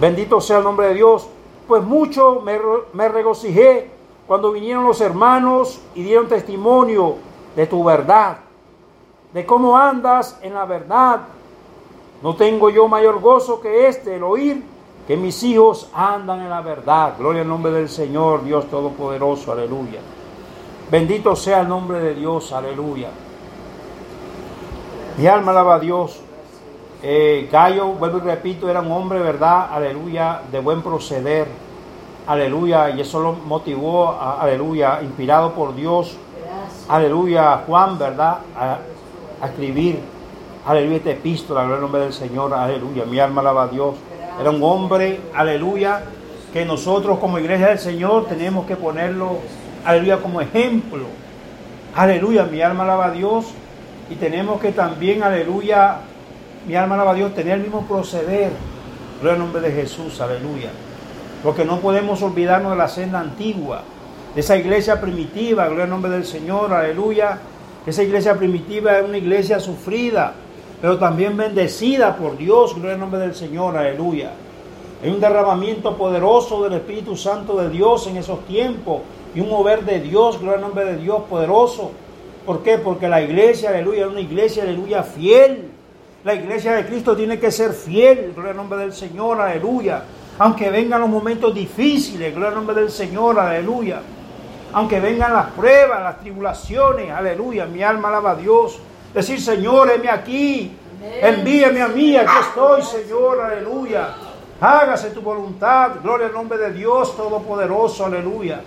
Bendito 0.00 0.40
sea 0.40 0.58
el 0.58 0.64
nombre 0.64 0.88
de 0.88 0.94
Dios. 0.94 1.26
Pues 1.66 1.82
mucho 1.82 2.42
me, 2.44 2.60
me 2.92 3.08
regocijé 3.08 3.90
cuando 4.26 4.52
vinieron 4.52 4.84
los 4.84 5.00
hermanos 5.00 5.80
y 5.94 6.02
dieron 6.02 6.28
testimonio 6.28 7.16
de 7.56 7.66
tu 7.66 7.84
verdad, 7.84 8.38
de 9.32 9.46
cómo 9.46 9.76
andas 9.76 10.38
en 10.42 10.54
la 10.54 10.64
verdad. 10.64 11.20
No 12.22 12.36
tengo 12.36 12.70
yo 12.70 12.86
mayor 12.88 13.20
gozo 13.20 13.60
que 13.60 13.88
este, 13.88 14.16
el 14.16 14.22
oír 14.22 14.62
que 15.06 15.16
mis 15.16 15.42
hijos 15.42 15.90
andan 15.92 16.40
en 16.40 16.50
la 16.50 16.60
verdad. 16.60 17.14
Gloria 17.18 17.42
al 17.42 17.48
nombre 17.48 17.72
del 17.72 17.88
Señor, 17.88 18.44
Dios 18.44 18.66
Todopoderoso, 18.66 19.52
aleluya. 19.52 20.00
Bendito 20.90 21.34
sea 21.34 21.62
el 21.62 21.68
nombre 21.68 21.98
de 22.00 22.14
Dios, 22.14 22.52
aleluya. 22.52 23.08
Mi 25.16 25.26
alma 25.26 25.50
alaba 25.52 25.74
a 25.74 25.78
Dios. 25.78 26.20
Eh, 27.02 27.48
Gallo, 27.50 27.88
vuelvo 27.88 28.18
y 28.18 28.20
repito, 28.20 28.68
era 28.68 28.80
un 28.80 28.92
hombre, 28.92 29.18
¿verdad? 29.18 29.72
Aleluya, 29.72 30.42
de 30.50 30.60
buen 30.60 30.82
proceder. 30.82 31.48
Aleluya, 32.24 32.90
y 32.90 33.00
eso 33.00 33.20
lo 33.20 33.32
motivó, 33.32 34.16
aleluya, 34.20 35.00
inspirado 35.02 35.52
por 35.54 35.74
Dios. 35.74 36.16
Aleluya, 36.88 37.64
Juan, 37.66 37.98
¿verdad? 37.98 38.38
A, 38.56 38.78
escribir, 39.44 39.98
aleluya, 40.64 40.98
esta 40.98 41.10
epístola, 41.10 41.62
gloria 41.62 41.76
al 41.76 41.82
nombre 41.82 42.02
del 42.02 42.12
Señor, 42.12 42.54
aleluya. 42.54 43.04
Mi 43.06 43.18
alma 43.18 43.40
alaba 43.40 43.64
a 43.64 43.68
Dios. 43.68 43.96
Era 44.40 44.50
un 44.50 44.62
hombre, 44.62 45.20
aleluya, 45.34 46.04
que 46.52 46.64
nosotros 46.64 47.18
como 47.18 47.40
iglesia 47.40 47.68
del 47.68 47.80
Señor 47.80 48.26
tenemos 48.26 48.66
que 48.66 48.76
ponerlo, 48.76 49.38
aleluya, 49.84 50.18
como 50.18 50.40
ejemplo. 50.40 51.06
Aleluya, 51.96 52.44
mi 52.44 52.62
alma 52.62 52.84
alaba 52.84 53.06
a 53.06 53.10
Dios. 53.10 53.46
Y 54.08 54.14
tenemos 54.14 54.60
que 54.60 54.70
también, 54.70 55.24
aleluya, 55.24 55.96
mi 56.68 56.76
alma 56.76 56.94
alaba 56.94 57.10
a 57.10 57.14
Dios, 57.14 57.34
tener 57.34 57.54
el 57.54 57.62
mismo 57.62 57.82
proceder. 57.82 58.52
Gloria 59.20 59.32
al 59.32 59.38
nombre 59.40 59.60
de 59.60 59.72
Jesús, 59.72 60.20
aleluya. 60.20 60.70
Porque 61.42 61.64
no 61.64 61.80
podemos 61.80 62.22
olvidarnos 62.22 62.72
de 62.72 62.78
la 62.78 62.88
senda 62.88 63.20
antigua, 63.20 63.82
de 64.34 64.40
esa 64.40 64.56
iglesia 64.56 65.00
primitiva, 65.00 65.66
gloria 65.66 65.84
al 65.84 65.90
nombre 65.90 66.10
del 66.10 66.24
Señor, 66.24 66.72
aleluya. 66.72 67.38
Esa 67.86 68.02
iglesia 68.02 68.38
primitiva 68.38 68.98
es 68.98 69.04
una 69.04 69.18
iglesia 69.18 69.60
sufrida, 69.60 70.34
pero 70.80 70.98
también 70.98 71.36
bendecida 71.36 72.16
por 72.16 72.36
Dios, 72.38 72.74
gloria 72.74 72.94
al 72.94 73.00
nombre 73.00 73.20
del 73.20 73.34
Señor, 73.34 73.76
aleluya. 73.76 74.30
Hay 75.02 75.10
un 75.10 75.20
derramamiento 75.20 75.96
poderoso 75.96 76.62
del 76.62 76.74
Espíritu 76.74 77.16
Santo 77.16 77.56
de 77.56 77.68
Dios 77.70 78.06
en 78.06 78.16
esos 78.16 78.46
tiempos 78.46 79.00
y 79.34 79.40
un 79.40 79.48
mover 79.48 79.84
de 79.84 80.00
Dios, 80.00 80.38
gloria 80.38 80.56
al 80.56 80.60
nombre 80.62 80.84
de 80.84 80.96
Dios 80.96 81.22
poderoso. 81.28 81.90
¿Por 82.46 82.62
qué? 82.62 82.78
Porque 82.78 83.08
la 83.08 83.20
iglesia, 83.20 83.70
aleluya, 83.70 84.06
es 84.06 84.10
una 84.12 84.20
iglesia, 84.20 84.62
aleluya, 84.62 85.02
fiel. 85.02 85.70
La 86.24 86.34
iglesia 86.34 86.74
de 86.74 86.86
Cristo 86.86 87.16
tiene 87.16 87.40
que 87.40 87.50
ser 87.50 87.72
fiel, 87.72 88.32
gloria 88.32 88.52
al 88.52 88.56
nombre 88.56 88.78
del 88.78 88.92
Señor, 88.92 89.40
aleluya. 89.40 90.04
Aunque 90.42 90.70
vengan 90.70 91.00
los 91.02 91.08
momentos 91.08 91.54
difíciles, 91.54 92.32
gloria 92.32 92.48
al 92.48 92.56
nombre 92.56 92.74
del 92.74 92.90
Señor, 92.90 93.38
aleluya. 93.38 94.00
Aunque 94.72 94.98
vengan 94.98 95.32
las 95.32 95.52
pruebas, 95.52 96.02
las 96.02 96.18
tribulaciones, 96.18 97.12
aleluya, 97.12 97.64
mi 97.66 97.80
alma 97.84 98.08
alaba 98.08 98.32
a 98.32 98.34
Dios. 98.34 98.80
Decir, 99.14 99.40
Señor, 99.40 99.88
heme 99.92 100.10
aquí. 100.10 100.76
Envíame 101.20 101.80
a 101.80 101.86
mí, 101.86 102.16
aquí 102.16 102.32
estoy, 102.40 102.82
Señor, 102.82 103.40
aleluya. 103.40 104.16
Hágase 104.60 105.10
tu 105.10 105.20
voluntad, 105.20 105.92
gloria 106.02 106.26
al 106.26 106.32
nombre 106.32 106.58
de 106.58 106.72
Dios 106.72 107.16
Todopoderoso, 107.16 108.06
aleluya. 108.06 108.62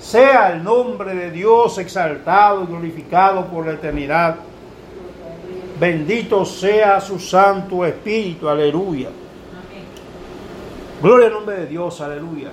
Sea 0.00 0.54
el 0.54 0.64
nombre 0.64 1.14
de 1.14 1.30
Dios 1.30 1.78
exaltado 1.78 2.64
y 2.64 2.66
glorificado 2.66 3.46
por 3.46 3.64
la 3.64 3.74
eternidad. 3.74 4.34
Bendito 5.78 6.44
sea 6.44 7.00
su 7.00 7.20
Santo 7.20 7.86
Espíritu, 7.86 8.48
aleluya. 8.48 9.21
Gloria 11.02 11.26
al 11.26 11.32
nombre 11.32 11.56
de 11.56 11.66
Dios, 11.66 12.00
aleluya. 12.00 12.52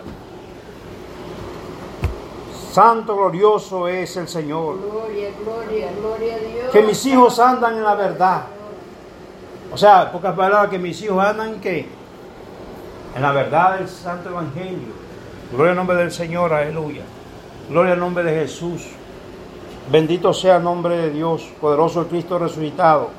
Santo, 2.72 3.16
glorioso 3.16 3.88
es 3.88 4.18
el 4.18 4.28
Señor. 4.28 4.78
Gloria, 4.82 5.30
gloria, 5.44 5.92
gloria 6.00 6.36
a 6.36 6.40
Dios. 6.40 6.72
Que 6.72 6.82
mis 6.82 7.06
hijos 7.06 7.38
andan 7.38 7.78
en 7.78 7.84
la 7.84 7.94
verdad. 7.94 8.44
O 9.72 9.78
sea, 9.78 10.12
pocas 10.12 10.36
palabras, 10.36 10.72
que 10.72 10.80
mis 10.80 11.00
hijos 11.04 11.24
andan 11.24 11.50
en 11.50 11.62
qué? 11.62 11.88
En 13.16 13.22
la 13.22 13.32
verdad 13.32 13.78
del 13.78 13.88
Santo 13.88 14.30
Evangelio. 14.30 14.94
Gloria 15.52 15.72
al 15.72 15.78
nombre 15.78 15.98
del 15.98 16.12
Señor, 16.12 16.52
aleluya. 16.52 17.04
Gloria 17.70 17.94
al 17.94 18.00
nombre 18.00 18.24
de 18.24 18.34
Jesús. 18.34 18.88
Bendito 19.92 20.34
sea 20.34 20.58
el 20.58 20.64
nombre 20.64 20.98
de 20.98 21.12
Dios, 21.12 21.52
poderoso 21.62 22.02
el 22.02 22.08
Cristo 22.08 22.40
resucitado. 22.40 23.10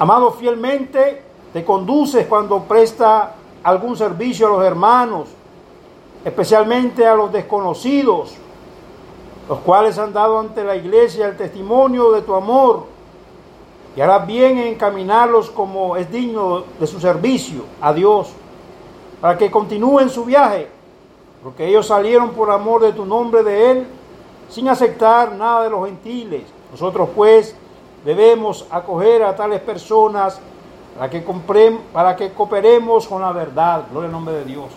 Amado, 0.00 0.32
fielmente 0.32 1.22
te 1.52 1.64
conduces 1.64 2.26
cuando 2.26 2.64
presta 2.64 3.34
algún 3.64 3.96
servicio 3.96 4.46
a 4.46 4.50
los 4.50 4.64
hermanos 4.64 5.28
especialmente 6.24 7.06
a 7.06 7.14
los 7.14 7.30
desconocidos, 7.30 8.34
los 9.48 9.58
cuales 9.60 9.98
han 9.98 10.12
dado 10.12 10.38
ante 10.38 10.64
la 10.64 10.74
iglesia 10.74 11.28
el 11.28 11.36
testimonio 11.36 12.12
de 12.12 12.22
tu 12.22 12.34
amor, 12.34 12.86
y 13.94 14.00
harás 14.00 14.26
bien 14.26 14.58
en 14.58 14.68
encaminarlos 14.68 15.50
como 15.50 15.96
es 15.96 16.10
digno 16.10 16.64
de 16.80 16.86
su 16.86 16.98
servicio 16.98 17.64
a 17.80 17.92
Dios, 17.92 18.30
para 19.20 19.36
que 19.36 19.50
continúen 19.50 20.08
su 20.08 20.24
viaje, 20.24 20.68
porque 21.42 21.68
ellos 21.68 21.86
salieron 21.86 22.30
por 22.30 22.50
amor 22.50 22.82
de 22.82 22.92
tu 22.92 23.04
nombre 23.04 23.42
de 23.42 23.70
Él, 23.70 23.86
sin 24.48 24.68
aceptar 24.68 25.32
nada 25.32 25.64
de 25.64 25.70
los 25.70 25.84
gentiles. 25.84 26.42
Nosotros 26.70 27.10
pues 27.14 27.54
debemos 28.04 28.66
acoger 28.70 29.22
a 29.22 29.36
tales 29.36 29.60
personas 29.60 30.40
para 30.96 31.10
que, 31.10 31.24
para 31.92 32.16
que 32.16 32.32
cooperemos 32.32 33.06
con 33.06 33.22
la 33.22 33.32
verdad. 33.32 33.84
Gloria 33.90 34.06
al 34.06 34.12
nombre 34.12 34.34
de 34.34 34.44
Dios 34.44 34.70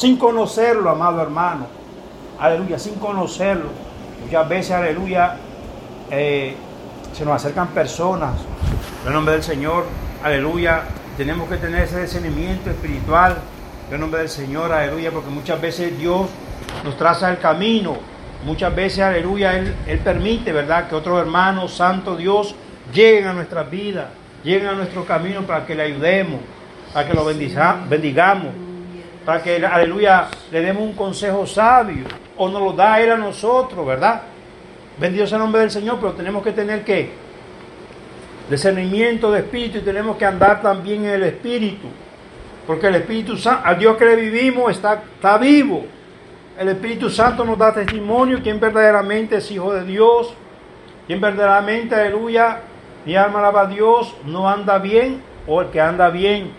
sin 0.00 0.16
conocerlo, 0.16 0.88
amado 0.90 1.20
hermano. 1.20 1.66
Aleluya, 2.38 2.78
sin 2.78 2.94
conocerlo. 2.94 3.68
Muchas 4.24 4.48
veces, 4.48 4.72
aleluya, 4.72 5.36
eh, 6.10 6.54
se 7.12 7.24
nos 7.24 7.34
acercan 7.34 7.68
personas. 7.68 8.32
En 9.02 9.08
el 9.08 9.14
nombre 9.14 9.34
del 9.34 9.42
Señor, 9.42 9.84
aleluya, 10.22 10.84
tenemos 11.16 11.48
que 11.48 11.56
tener 11.56 11.82
ese 11.82 12.00
discernimiento 12.00 12.70
espiritual. 12.70 13.36
En 13.88 13.94
el 13.94 14.00
nombre 14.00 14.20
del 14.20 14.30
Señor, 14.30 14.72
aleluya, 14.72 15.10
porque 15.10 15.30
muchas 15.30 15.60
veces 15.60 15.98
Dios 15.98 16.28
nos 16.84 16.96
traza 16.96 17.30
el 17.30 17.38
camino. 17.38 17.96
Muchas 18.44 18.74
veces, 18.74 19.00
aleluya, 19.00 19.54
Él, 19.58 20.00
permite, 20.02 20.52
¿verdad?, 20.52 20.88
que 20.88 20.94
otros 20.94 21.20
hermanos, 21.20 21.74
Santo 21.74 22.16
Dios, 22.16 22.54
lleguen 22.90 23.26
a 23.26 23.32
nuestras 23.34 23.70
vidas, 23.70 24.06
lleguen 24.44 24.68
a 24.68 24.72
nuestro 24.72 25.04
camino 25.04 25.42
para 25.42 25.66
que 25.66 25.74
le 25.74 25.82
ayudemos, 25.82 26.40
para 26.92 27.08
que 27.08 27.14
lo 27.14 27.24
bendigamos 27.24 28.52
para 29.24 29.42
que, 29.42 29.64
aleluya, 29.64 30.28
le 30.50 30.60
demos 30.60 30.82
un 30.82 30.94
consejo 30.94 31.46
sabio, 31.46 32.04
o 32.36 32.48
nos 32.48 32.62
lo 32.62 32.72
da 32.72 33.00
Él 33.00 33.12
a 33.12 33.16
nosotros, 33.16 33.86
¿verdad? 33.86 34.22
Bendito 34.98 35.26
sea 35.26 35.36
el 35.36 35.44
nombre 35.44 35.60
del 35.60 35.70
Señor, 35.70 35.98
pero 36.00 36.12
tenemos 36.12 36.42
que 36.42 36.52
tener 36.52 36.84
que 36.84 37.10
discernimiento 38.48 39.30
de 39.30 39.40
espíritu 39.40 39.78
y 39.78 39.82
tenemos 39.82 40.16
que 40.16 40.26
andar 40.26 40.60
también 40.60 41.04
en 41.04 41.10
el 41.12 41.22
espíritu, 41.24 41.86
porque 42.66 42.88
el 42.88 42.96
Espíritu 42.96 43.36
Santo, 43.36 43.62
al 43.64 43.78
Dios 43.78 43.96
que 43.96 44.04
le 44.04 44.16
vivimos, 44.16 44.70
está, 44.70 45.02
está 45.14 45.38
vivo. 45.38 45.84
El 46.58 46.68
Espíritu 46.68 47.08
Santo 47.08 47.44
nos 47.44 47.56
da 47.56 47.72
testimonio 47.72 48.40
quién 48.42 48.60
verdaderamente 48.60 49.36
es 49.36 49.50
hijo 49.50 49.72
de 49.72 49.84
Dios, 49.84 50.34
quién 51.06 51.20
verdaderamente, 51.20 51.94
aleluya, 51.94 52.60
mi 53.04 53.16
alma 53.16 53.38
alaba 53.38 53.62
a 53.62 53.66
Dios, 53.66 54.14
no 54.24 54.48
anda 54.48 54.78
bien, 54.78 55.22
o 55.46 55.62
el 55.62 55.68
que 55.68 55.80
anda 55.80 56.10
bien, 56.10 56.52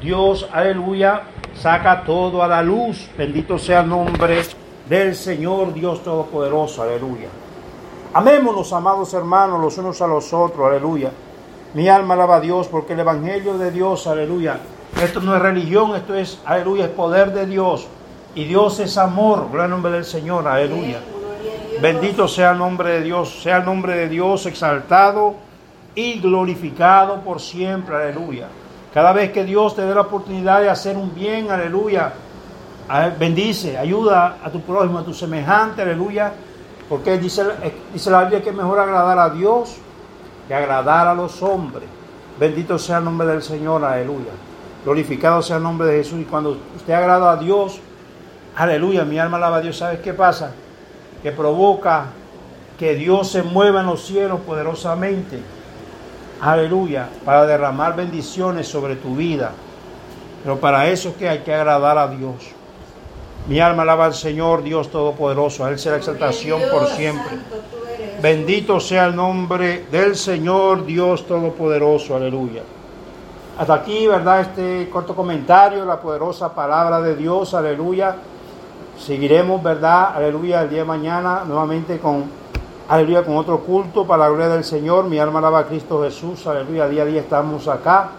Dios, 0.00 0.48
aleluya, 0.52 1.22
saca 1.54 2.02
todo 2.04 2.42
a 2.42 2.48
la 2.48 2.62
luz. 2.62 3.08
Bendito 3.16 3.58
sea 3.58 3.80
el 3.80 3.88
nombre 3.88 4.42
del 4.88 5.14
Señor 5.14 5.72
Dios 5.72 6.02
Todopoderoso. 6.02 6.82
Aleluya. 6.82 7.28
Amémonos, 8.12 8.72
amados 8.72 9.14
hermanos, 9.14 9.60
los 9.60 9.78
unos 9.78 10.00
a 10.02 10.06
los 10.06 10.32
otros. 10.32 10.68
Aleluya. 10.68 11.10
Mi 11.74 11.88
alma 11.88 12.14
alaba 12.14 12.36
a 12.36 12.40
Dios 12.40 12.68
porque 12.68 12.92
el 12.92 13.00
Evangelio 13.00 13.56
de 13.56 13.70
Dios, 13.70 14.06
aleluya. 14.06 14.58
Esto 15.02 15.20
no 15.20 15.34
es 15.34 15.42
religión, 15.42 15.96
esto 15.96 16.14
es, 16.14 16.40
aleluya, 16.44 16.84
es 16.84 16.90
poder 16.90 17.32
de 17.32 17.46
Dios. 17.46 17.88
Y 18.34 18.44
Dios 18.44 18.78
es 18.80 18.98
amor. 18.98 19.46
Gloria 19.48 19.64
al 19.64 19.70
nombre 19.70 19.92
del 19.92 20.04
Señor. 20.04 20.46
Aleluya. 20.46 21.00
Bendito 21.80 22.28
sea 22.28 22.52
el 22.52 22.58
nombre 22.58 22.90
de 22.90 23.02
Dios. 23.02 23.42
Sea 23.42 23.58
el 23.58 23.64
nombre 23.64 23.96
de 23.96 24.08
Dios 24.08 24.46
exaltado 24.46 25.34
y 25.94 26.20
glorificado 26.20 27.20
por 27.20 27.40
siempre. 27.40 27.96
Aleluya. 27.96 28.48
Cada 28.92 29.12
vez 29.12 29.32
que 29.32 29.44
Dios 29.44 29.74
te 29.74 29.82
dé 29.82 29.94
la 29.94 30.02
oportunidad 30.02 30.60
de 30.60 30.70
hacer 30.70 30.96
un 30.96 31.14
bien, 31.14 31.50
aleluya, 31.50 32.12
bendice, 33.18 33.76
ayuda 33.76 34.38
a 34.44 34.50
tu 34.50 34.60
prójimo, 34.60 34.98
a 34.98 35.04
tu 35.04 35.12
semejante, 35.12 35.82
aleluya. 35.82 36.32
Porque 36.88 37.18
dice, 37.18 37.44
dice 37.92 38.10
la 38.10 38.20
Biblia 38.20 38.42
que 38.42 38.50
es 38.50 38.54
mejor 38.54 38.78
agradar 38.78 39.18
a 39.18 39.30
Dios 39.30 39.76
que 40.46 40.54
agradar 40.54 41.08
a 41.08 41.14
los 41.14 41.42
hombres. 41.42 41.88
Bendito 42.38 42.78
sea 42.78 42.98
el 42.98 43.04
nombre 43.04 43.26
del 43.26 43.42
Señor, 43.42 43.84
aleluya. 43.84 44.32
Glorificado 44.84 45.42
sea 45.42 45.56
el 45.56 45.62
nombre 45.62 45.88
de 45.88 45.98
Jesús. 45.98 46.20
Y 46.20 46.24
cuando 46.24 46.58
usted 46.76 46.92
agrada 46.92 47.32
a 47.32 47.36
Dios, 47.36 47.80
aleluya, 48.54 49.04
mi 49.04 49.18
alma 49.18 49.38
alaba 49.38 49.56
a 49.56 49.60
Dios. 49.60 49.78
¿Sabes 49.78 50.00
qué 50.00 50.12
pasa? 50.12 50.52
que 51.24 51.32
provoca 51.32 52.08
que 52.78 52.94
Dios 52.94 53.30
se 53.30 53.42
mueva 53.42 53.80
en 53.80 53.86
los 53.86 54.04
cielos 54.04 54.40
poderosamente. 54.40 55.40
Aleluya, 56.40 57.08
para 57.24 57.46
derramar 57.46 57.96
bendiciones 57.96 58.68
sobre 58.68 58.96
tu 58.96 59.16
vida. 59.16 59.52
Pero 60.42 60.58
para 60.60 60.88
eso 60.88 61.10
es 61.10 61.14
que 61.16 61.28
hay 61.28 61.38
que 61.38 61.54
agradar 61.54 61.96
a 61.96 62.08
Dios. 62.08 62.34
Mi 63.48 63.60
alma 63.60 63.82
alaba 63.82 64.06
al 64.06 64.14
Señor, 64.14 64.62
Dios 64.62 64.90
Todopoderoso. 64.90 65.64
A 65.64 65.70
Él 65.70 65.78
sea 65.78 65.92
la 65.92 65.98
exaltación 65.98 66.60
por 66.70 66.86
siempre. 66.88 67.38
Bendito 68.22 68.80
sea 68.80 69.06
el 69.06 69.16
nombre 69.16 69.86
del 69.90 70.16
Señor, 70.16 70.84
Dios 70.84 71.26
Todopoderoso. 71.26 72.16
Aleluya. 72.16 72.62
Hasta 73.58 73.74
aquí, 73.74 74.06
¿verdad? 74.06 74.40
Este 74.40 74.88
corto 74.90 75.14
comentario, 75.14 75.84
la 75.84 76.00
poderosa 76.00 76.54
palabra 76.54 77.00
de 77.00 77.16
Dios. 77.16 77.54
Aleluya. 77.54 78.16
Seguiremos, 78.98 79.62
¿verdad? 79.62 80.16
Aleluya, 80.16 80.62
el 80.62 80.70
día 80.70 80.80
de 80.80 80.84
mañana 80.84 81.44
nuevamente 81.46 81.98
con, 81.98 82.24
aleluya, 82.88 83.24
con 83.24 83.36
otro 83.36 83.60
culto 83.60 84.06
para 84.06 84.24
la 84.24 84.28
gloria 84.28 84.48
del 84.48 84.64
Señor. 84.64 85.04
Mi 85.04 85.18
alma 85.18 85.38
alaba 85.38 85.60
a 85.60 85.66
Cristo 85.66 86.02
Jesús. 86.02 86.46
Aleluya, 86.46 86.88
día 86.88 87.02
a 87.02 87.06
día 87.06 87.20
estamos 87.20 87.68
acá. 87.68 88.10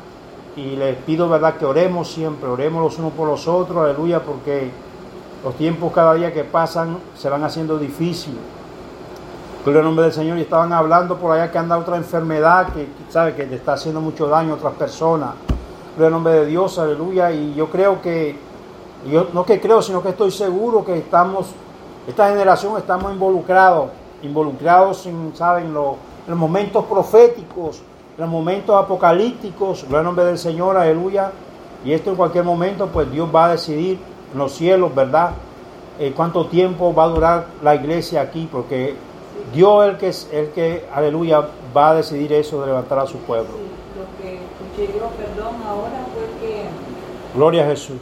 Y 0.55 0.75
les 0.75 0.95
pido, 0.97 1.27
¿verdad? 1.27 1.57
Que 1.57 1.65
oremos 1.65 2.09
siempre, 2.11 2.47
oremos 2.47 2.81
los 2.81 2.97
unos 2.97 3.13
por 3.13 3.27
los 3.27 3.47
otros. 3.47 3.77
Aleluya, 3.77 4.21
porque 4.21 4.71
los 5.43 5.55
tiempos 5.55 5.91
cada 5.93 6.13
día 6.13 6.33
que 6.33 6.43
pasan 6.43 6.97
se 7.15 7.29
van 7.29 7.43
haciendo 7.43 7.77
difíciles. 7.77 8.39
Gloria 9.63 9.79
al 9.79 9.85
nombre 9.85 10.05
del 10.05 10.13
Señor. 10.13 10.37
Y 10.37 10.41
estaban 10.41 10.71
hablando 10.73 11.17
por 11.17 11.31
allá 11.31 11.51
que 11.51 11.57
anda 11.57 11.77
otra 11.77 11.97
enfermedad 11.97 12.69
que, 12.73 12.87
sabe, 13.09 13.33
que 13.35 13.45
le 13.45 13.55
está 13.55 13.73
haciendo 13.73 13.99
mucho 13.99 14.27
daño 14.27 14.53
a 14.53 14.55
otras 14.55 14.73
personas. 14.73 15.31
Gloria 15.95 16.07
al 16.07 16.13
nombre 16.13 16.33
de 16.33 16.45
Dios, 16.45 16.79
aleluya. 16.79 17.31
Y 17.31 17.53
yo 17.55 17.69
creo 17.69 18.01
que, 18.01 18.37
yo 19.09 19.27
no 19.33 19.45
que 19.45 19.59
creo, 19.59 19.81
sino 19.81 20.01
que 20.01 20.09
estoy 20.09 20.31
seguro 20.31 20.85
que 20.85 20.97
estamos, 20.97 21.47
esta 22.07 22.29
generación 22.29 22.77
estamos 22.77 23.11
involucrados, 23.11 23.89
involucrados 24.23 25.05
en, 25.05 25.33
¿saben? 25.35 25.73
Los, 25.73 25.95
los 26.27 26.37
momentos 26.37 26.85
proféticos, 26.85 27.81
los 28.17 28.29
momentos 28.29 28.75
apocalípticos. 28.75 29.83
Gloria 29.83 29.99
al 29.99 30.05
nombre 30.05 30.25
del 30.25 30.37
Señor, 30.37 30.77
aleluya. 30.77 31.31
Y 31.83 31.93
esto 31.93 32.09
en 32.09 32.15
cualquier 32.15 32.43
momento, 32.43 32.87
pues 32.87 33.11
Dios 33.11 33.29
va 33.33 33.45
a 33.45 33.51
decidir 33.51 33.99
en 34.31 34.39
los 34.39 34.53
cielos, 34.53 34.93
¿verdad? 34.95 35.31
Eh, 35.99 36.13
¿Cuánto 36.15 36.47
tiempo 36.47 36.93
va 36.93 37.03
a 37.03 37.07
durar 37.07 37.47
la 37.61 37.75
iglesia 37.75 38.21
aquí? 38.21 38.49
Porque 38.51 38.95
Dios 39.53 39.85
el 39.85 39.97
que, 39.97 40.11
el 40.31 40.49
que, 40.49 40.85
aleluya, 40.93 41.47
va 41.75 41.91
a 41.91 41.95
decidir 41.95 42.33
eso 42.33 42.61
de 42.61 42.67
levantar 42.67 42.99
a 42.99 43.07
su 43.07 43.17
pueblo. 43.19 43.51
lo 43.51 44.21
que 44.21 44.35
escuché 44.35 44.97
yo, 44.97 45.07
perdón, 45.09 45.55
ahora 45.65 46.05
fue 46.13 46.47
que... 46.47 46.63
Gloria 47.35 47.63
a 47.63 47.67
Jesús. 47.67 48.01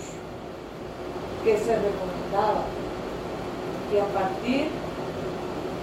Que 1.43 1.57
se 1.57 1.75
recomendaba 1.75 2.63
que 3.91 4.01
a 4.01 4.05
partir 4.05 4.67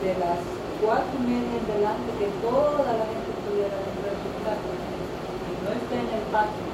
de 0.01 0.13
las 0.17 0.41
cuatro 0.81 1.13
y 1.13 1.27
media 1.29 1.55
en 1.61 1.67
delante 1.69 2.09
que 2.17 2.29
toda 2.41 2.89
la 2.89 3.05
gente 3.05 3.29
estuviera 3.37 3.77
dentro 3.85 4.05
de 4.09 4.17
su 4.17 4.31
casa 4.41 4.71
y 4.73 5.53
no 5.61 5.71
esté 5.77 5.97
en 6.01 6.09
el 6.09 6.25
patio 6.33 6.65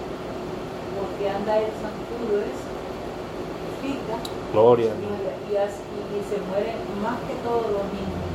porque 0.94 1.30
anda 1.30 1.58
el 1.58 1.70
santuario 1.82 2.46
ese 2.46 2.76
Gloria. 4.52 4.90
Y, 4.98 5.54
y, 5.54 6.22
se 6.26 6.38
mueren 6.50 6.74
más 7.02 7.18
que 7.28 7.34
todos 7.46 7.70
los 7.70 7.86
niños. 7.94 8.26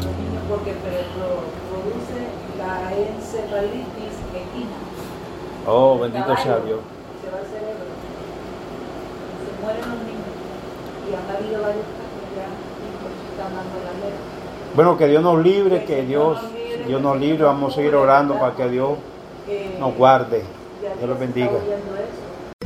Los 0.00 0.14
niños 0.16 0.42
porque 0.48 0.72
produce 0.72 2.20
la 2.56 2.92
encefalitis 2.96 4.16
equina. 4.32 4.78
Oh, 5.66 5.98
bendito 5.98 6.36
sea 6.36 6.60
Dios. 6.60 6.80
Se 7.20 7.30
va 7.30 7.38
al 7.38 7.46
cerebro. 7.46 7.92
Se 9.44 9.52
mueren 9.60 9.84
los 9.84 10.00
niños. 10.08 10.32
Y 11.04 11.14
han 11.14 11.28
habido 11.28 11.60
varios 11.60 11.84
casos 11.84 12.24
ya 12.36 12.48
la. 13.44 14.74
Bueno, 14.74 14.96
que 14.96 15.06
Dios 15.08 15.22
nos 15.22 15.42
libre, 15.42 15.84
que, 15.84 16.02
Dios, 16.02 16.38
Dios 16.86 17.02
nos 17.02 17.18
libre, 17.18 17.44
vamos 17.44 17.72
a 17.72 17.76
seguir 17.76 17.94
orando 17.94 18.38
para 18.38 18.54
que 18.54 18.68
Dios 18.68 18.98
nos 19.78 19.94
guarde. 19.96 20.44
Dios 20.80 21.08
los 21.08 21.18
bendiga. 21.18 21.58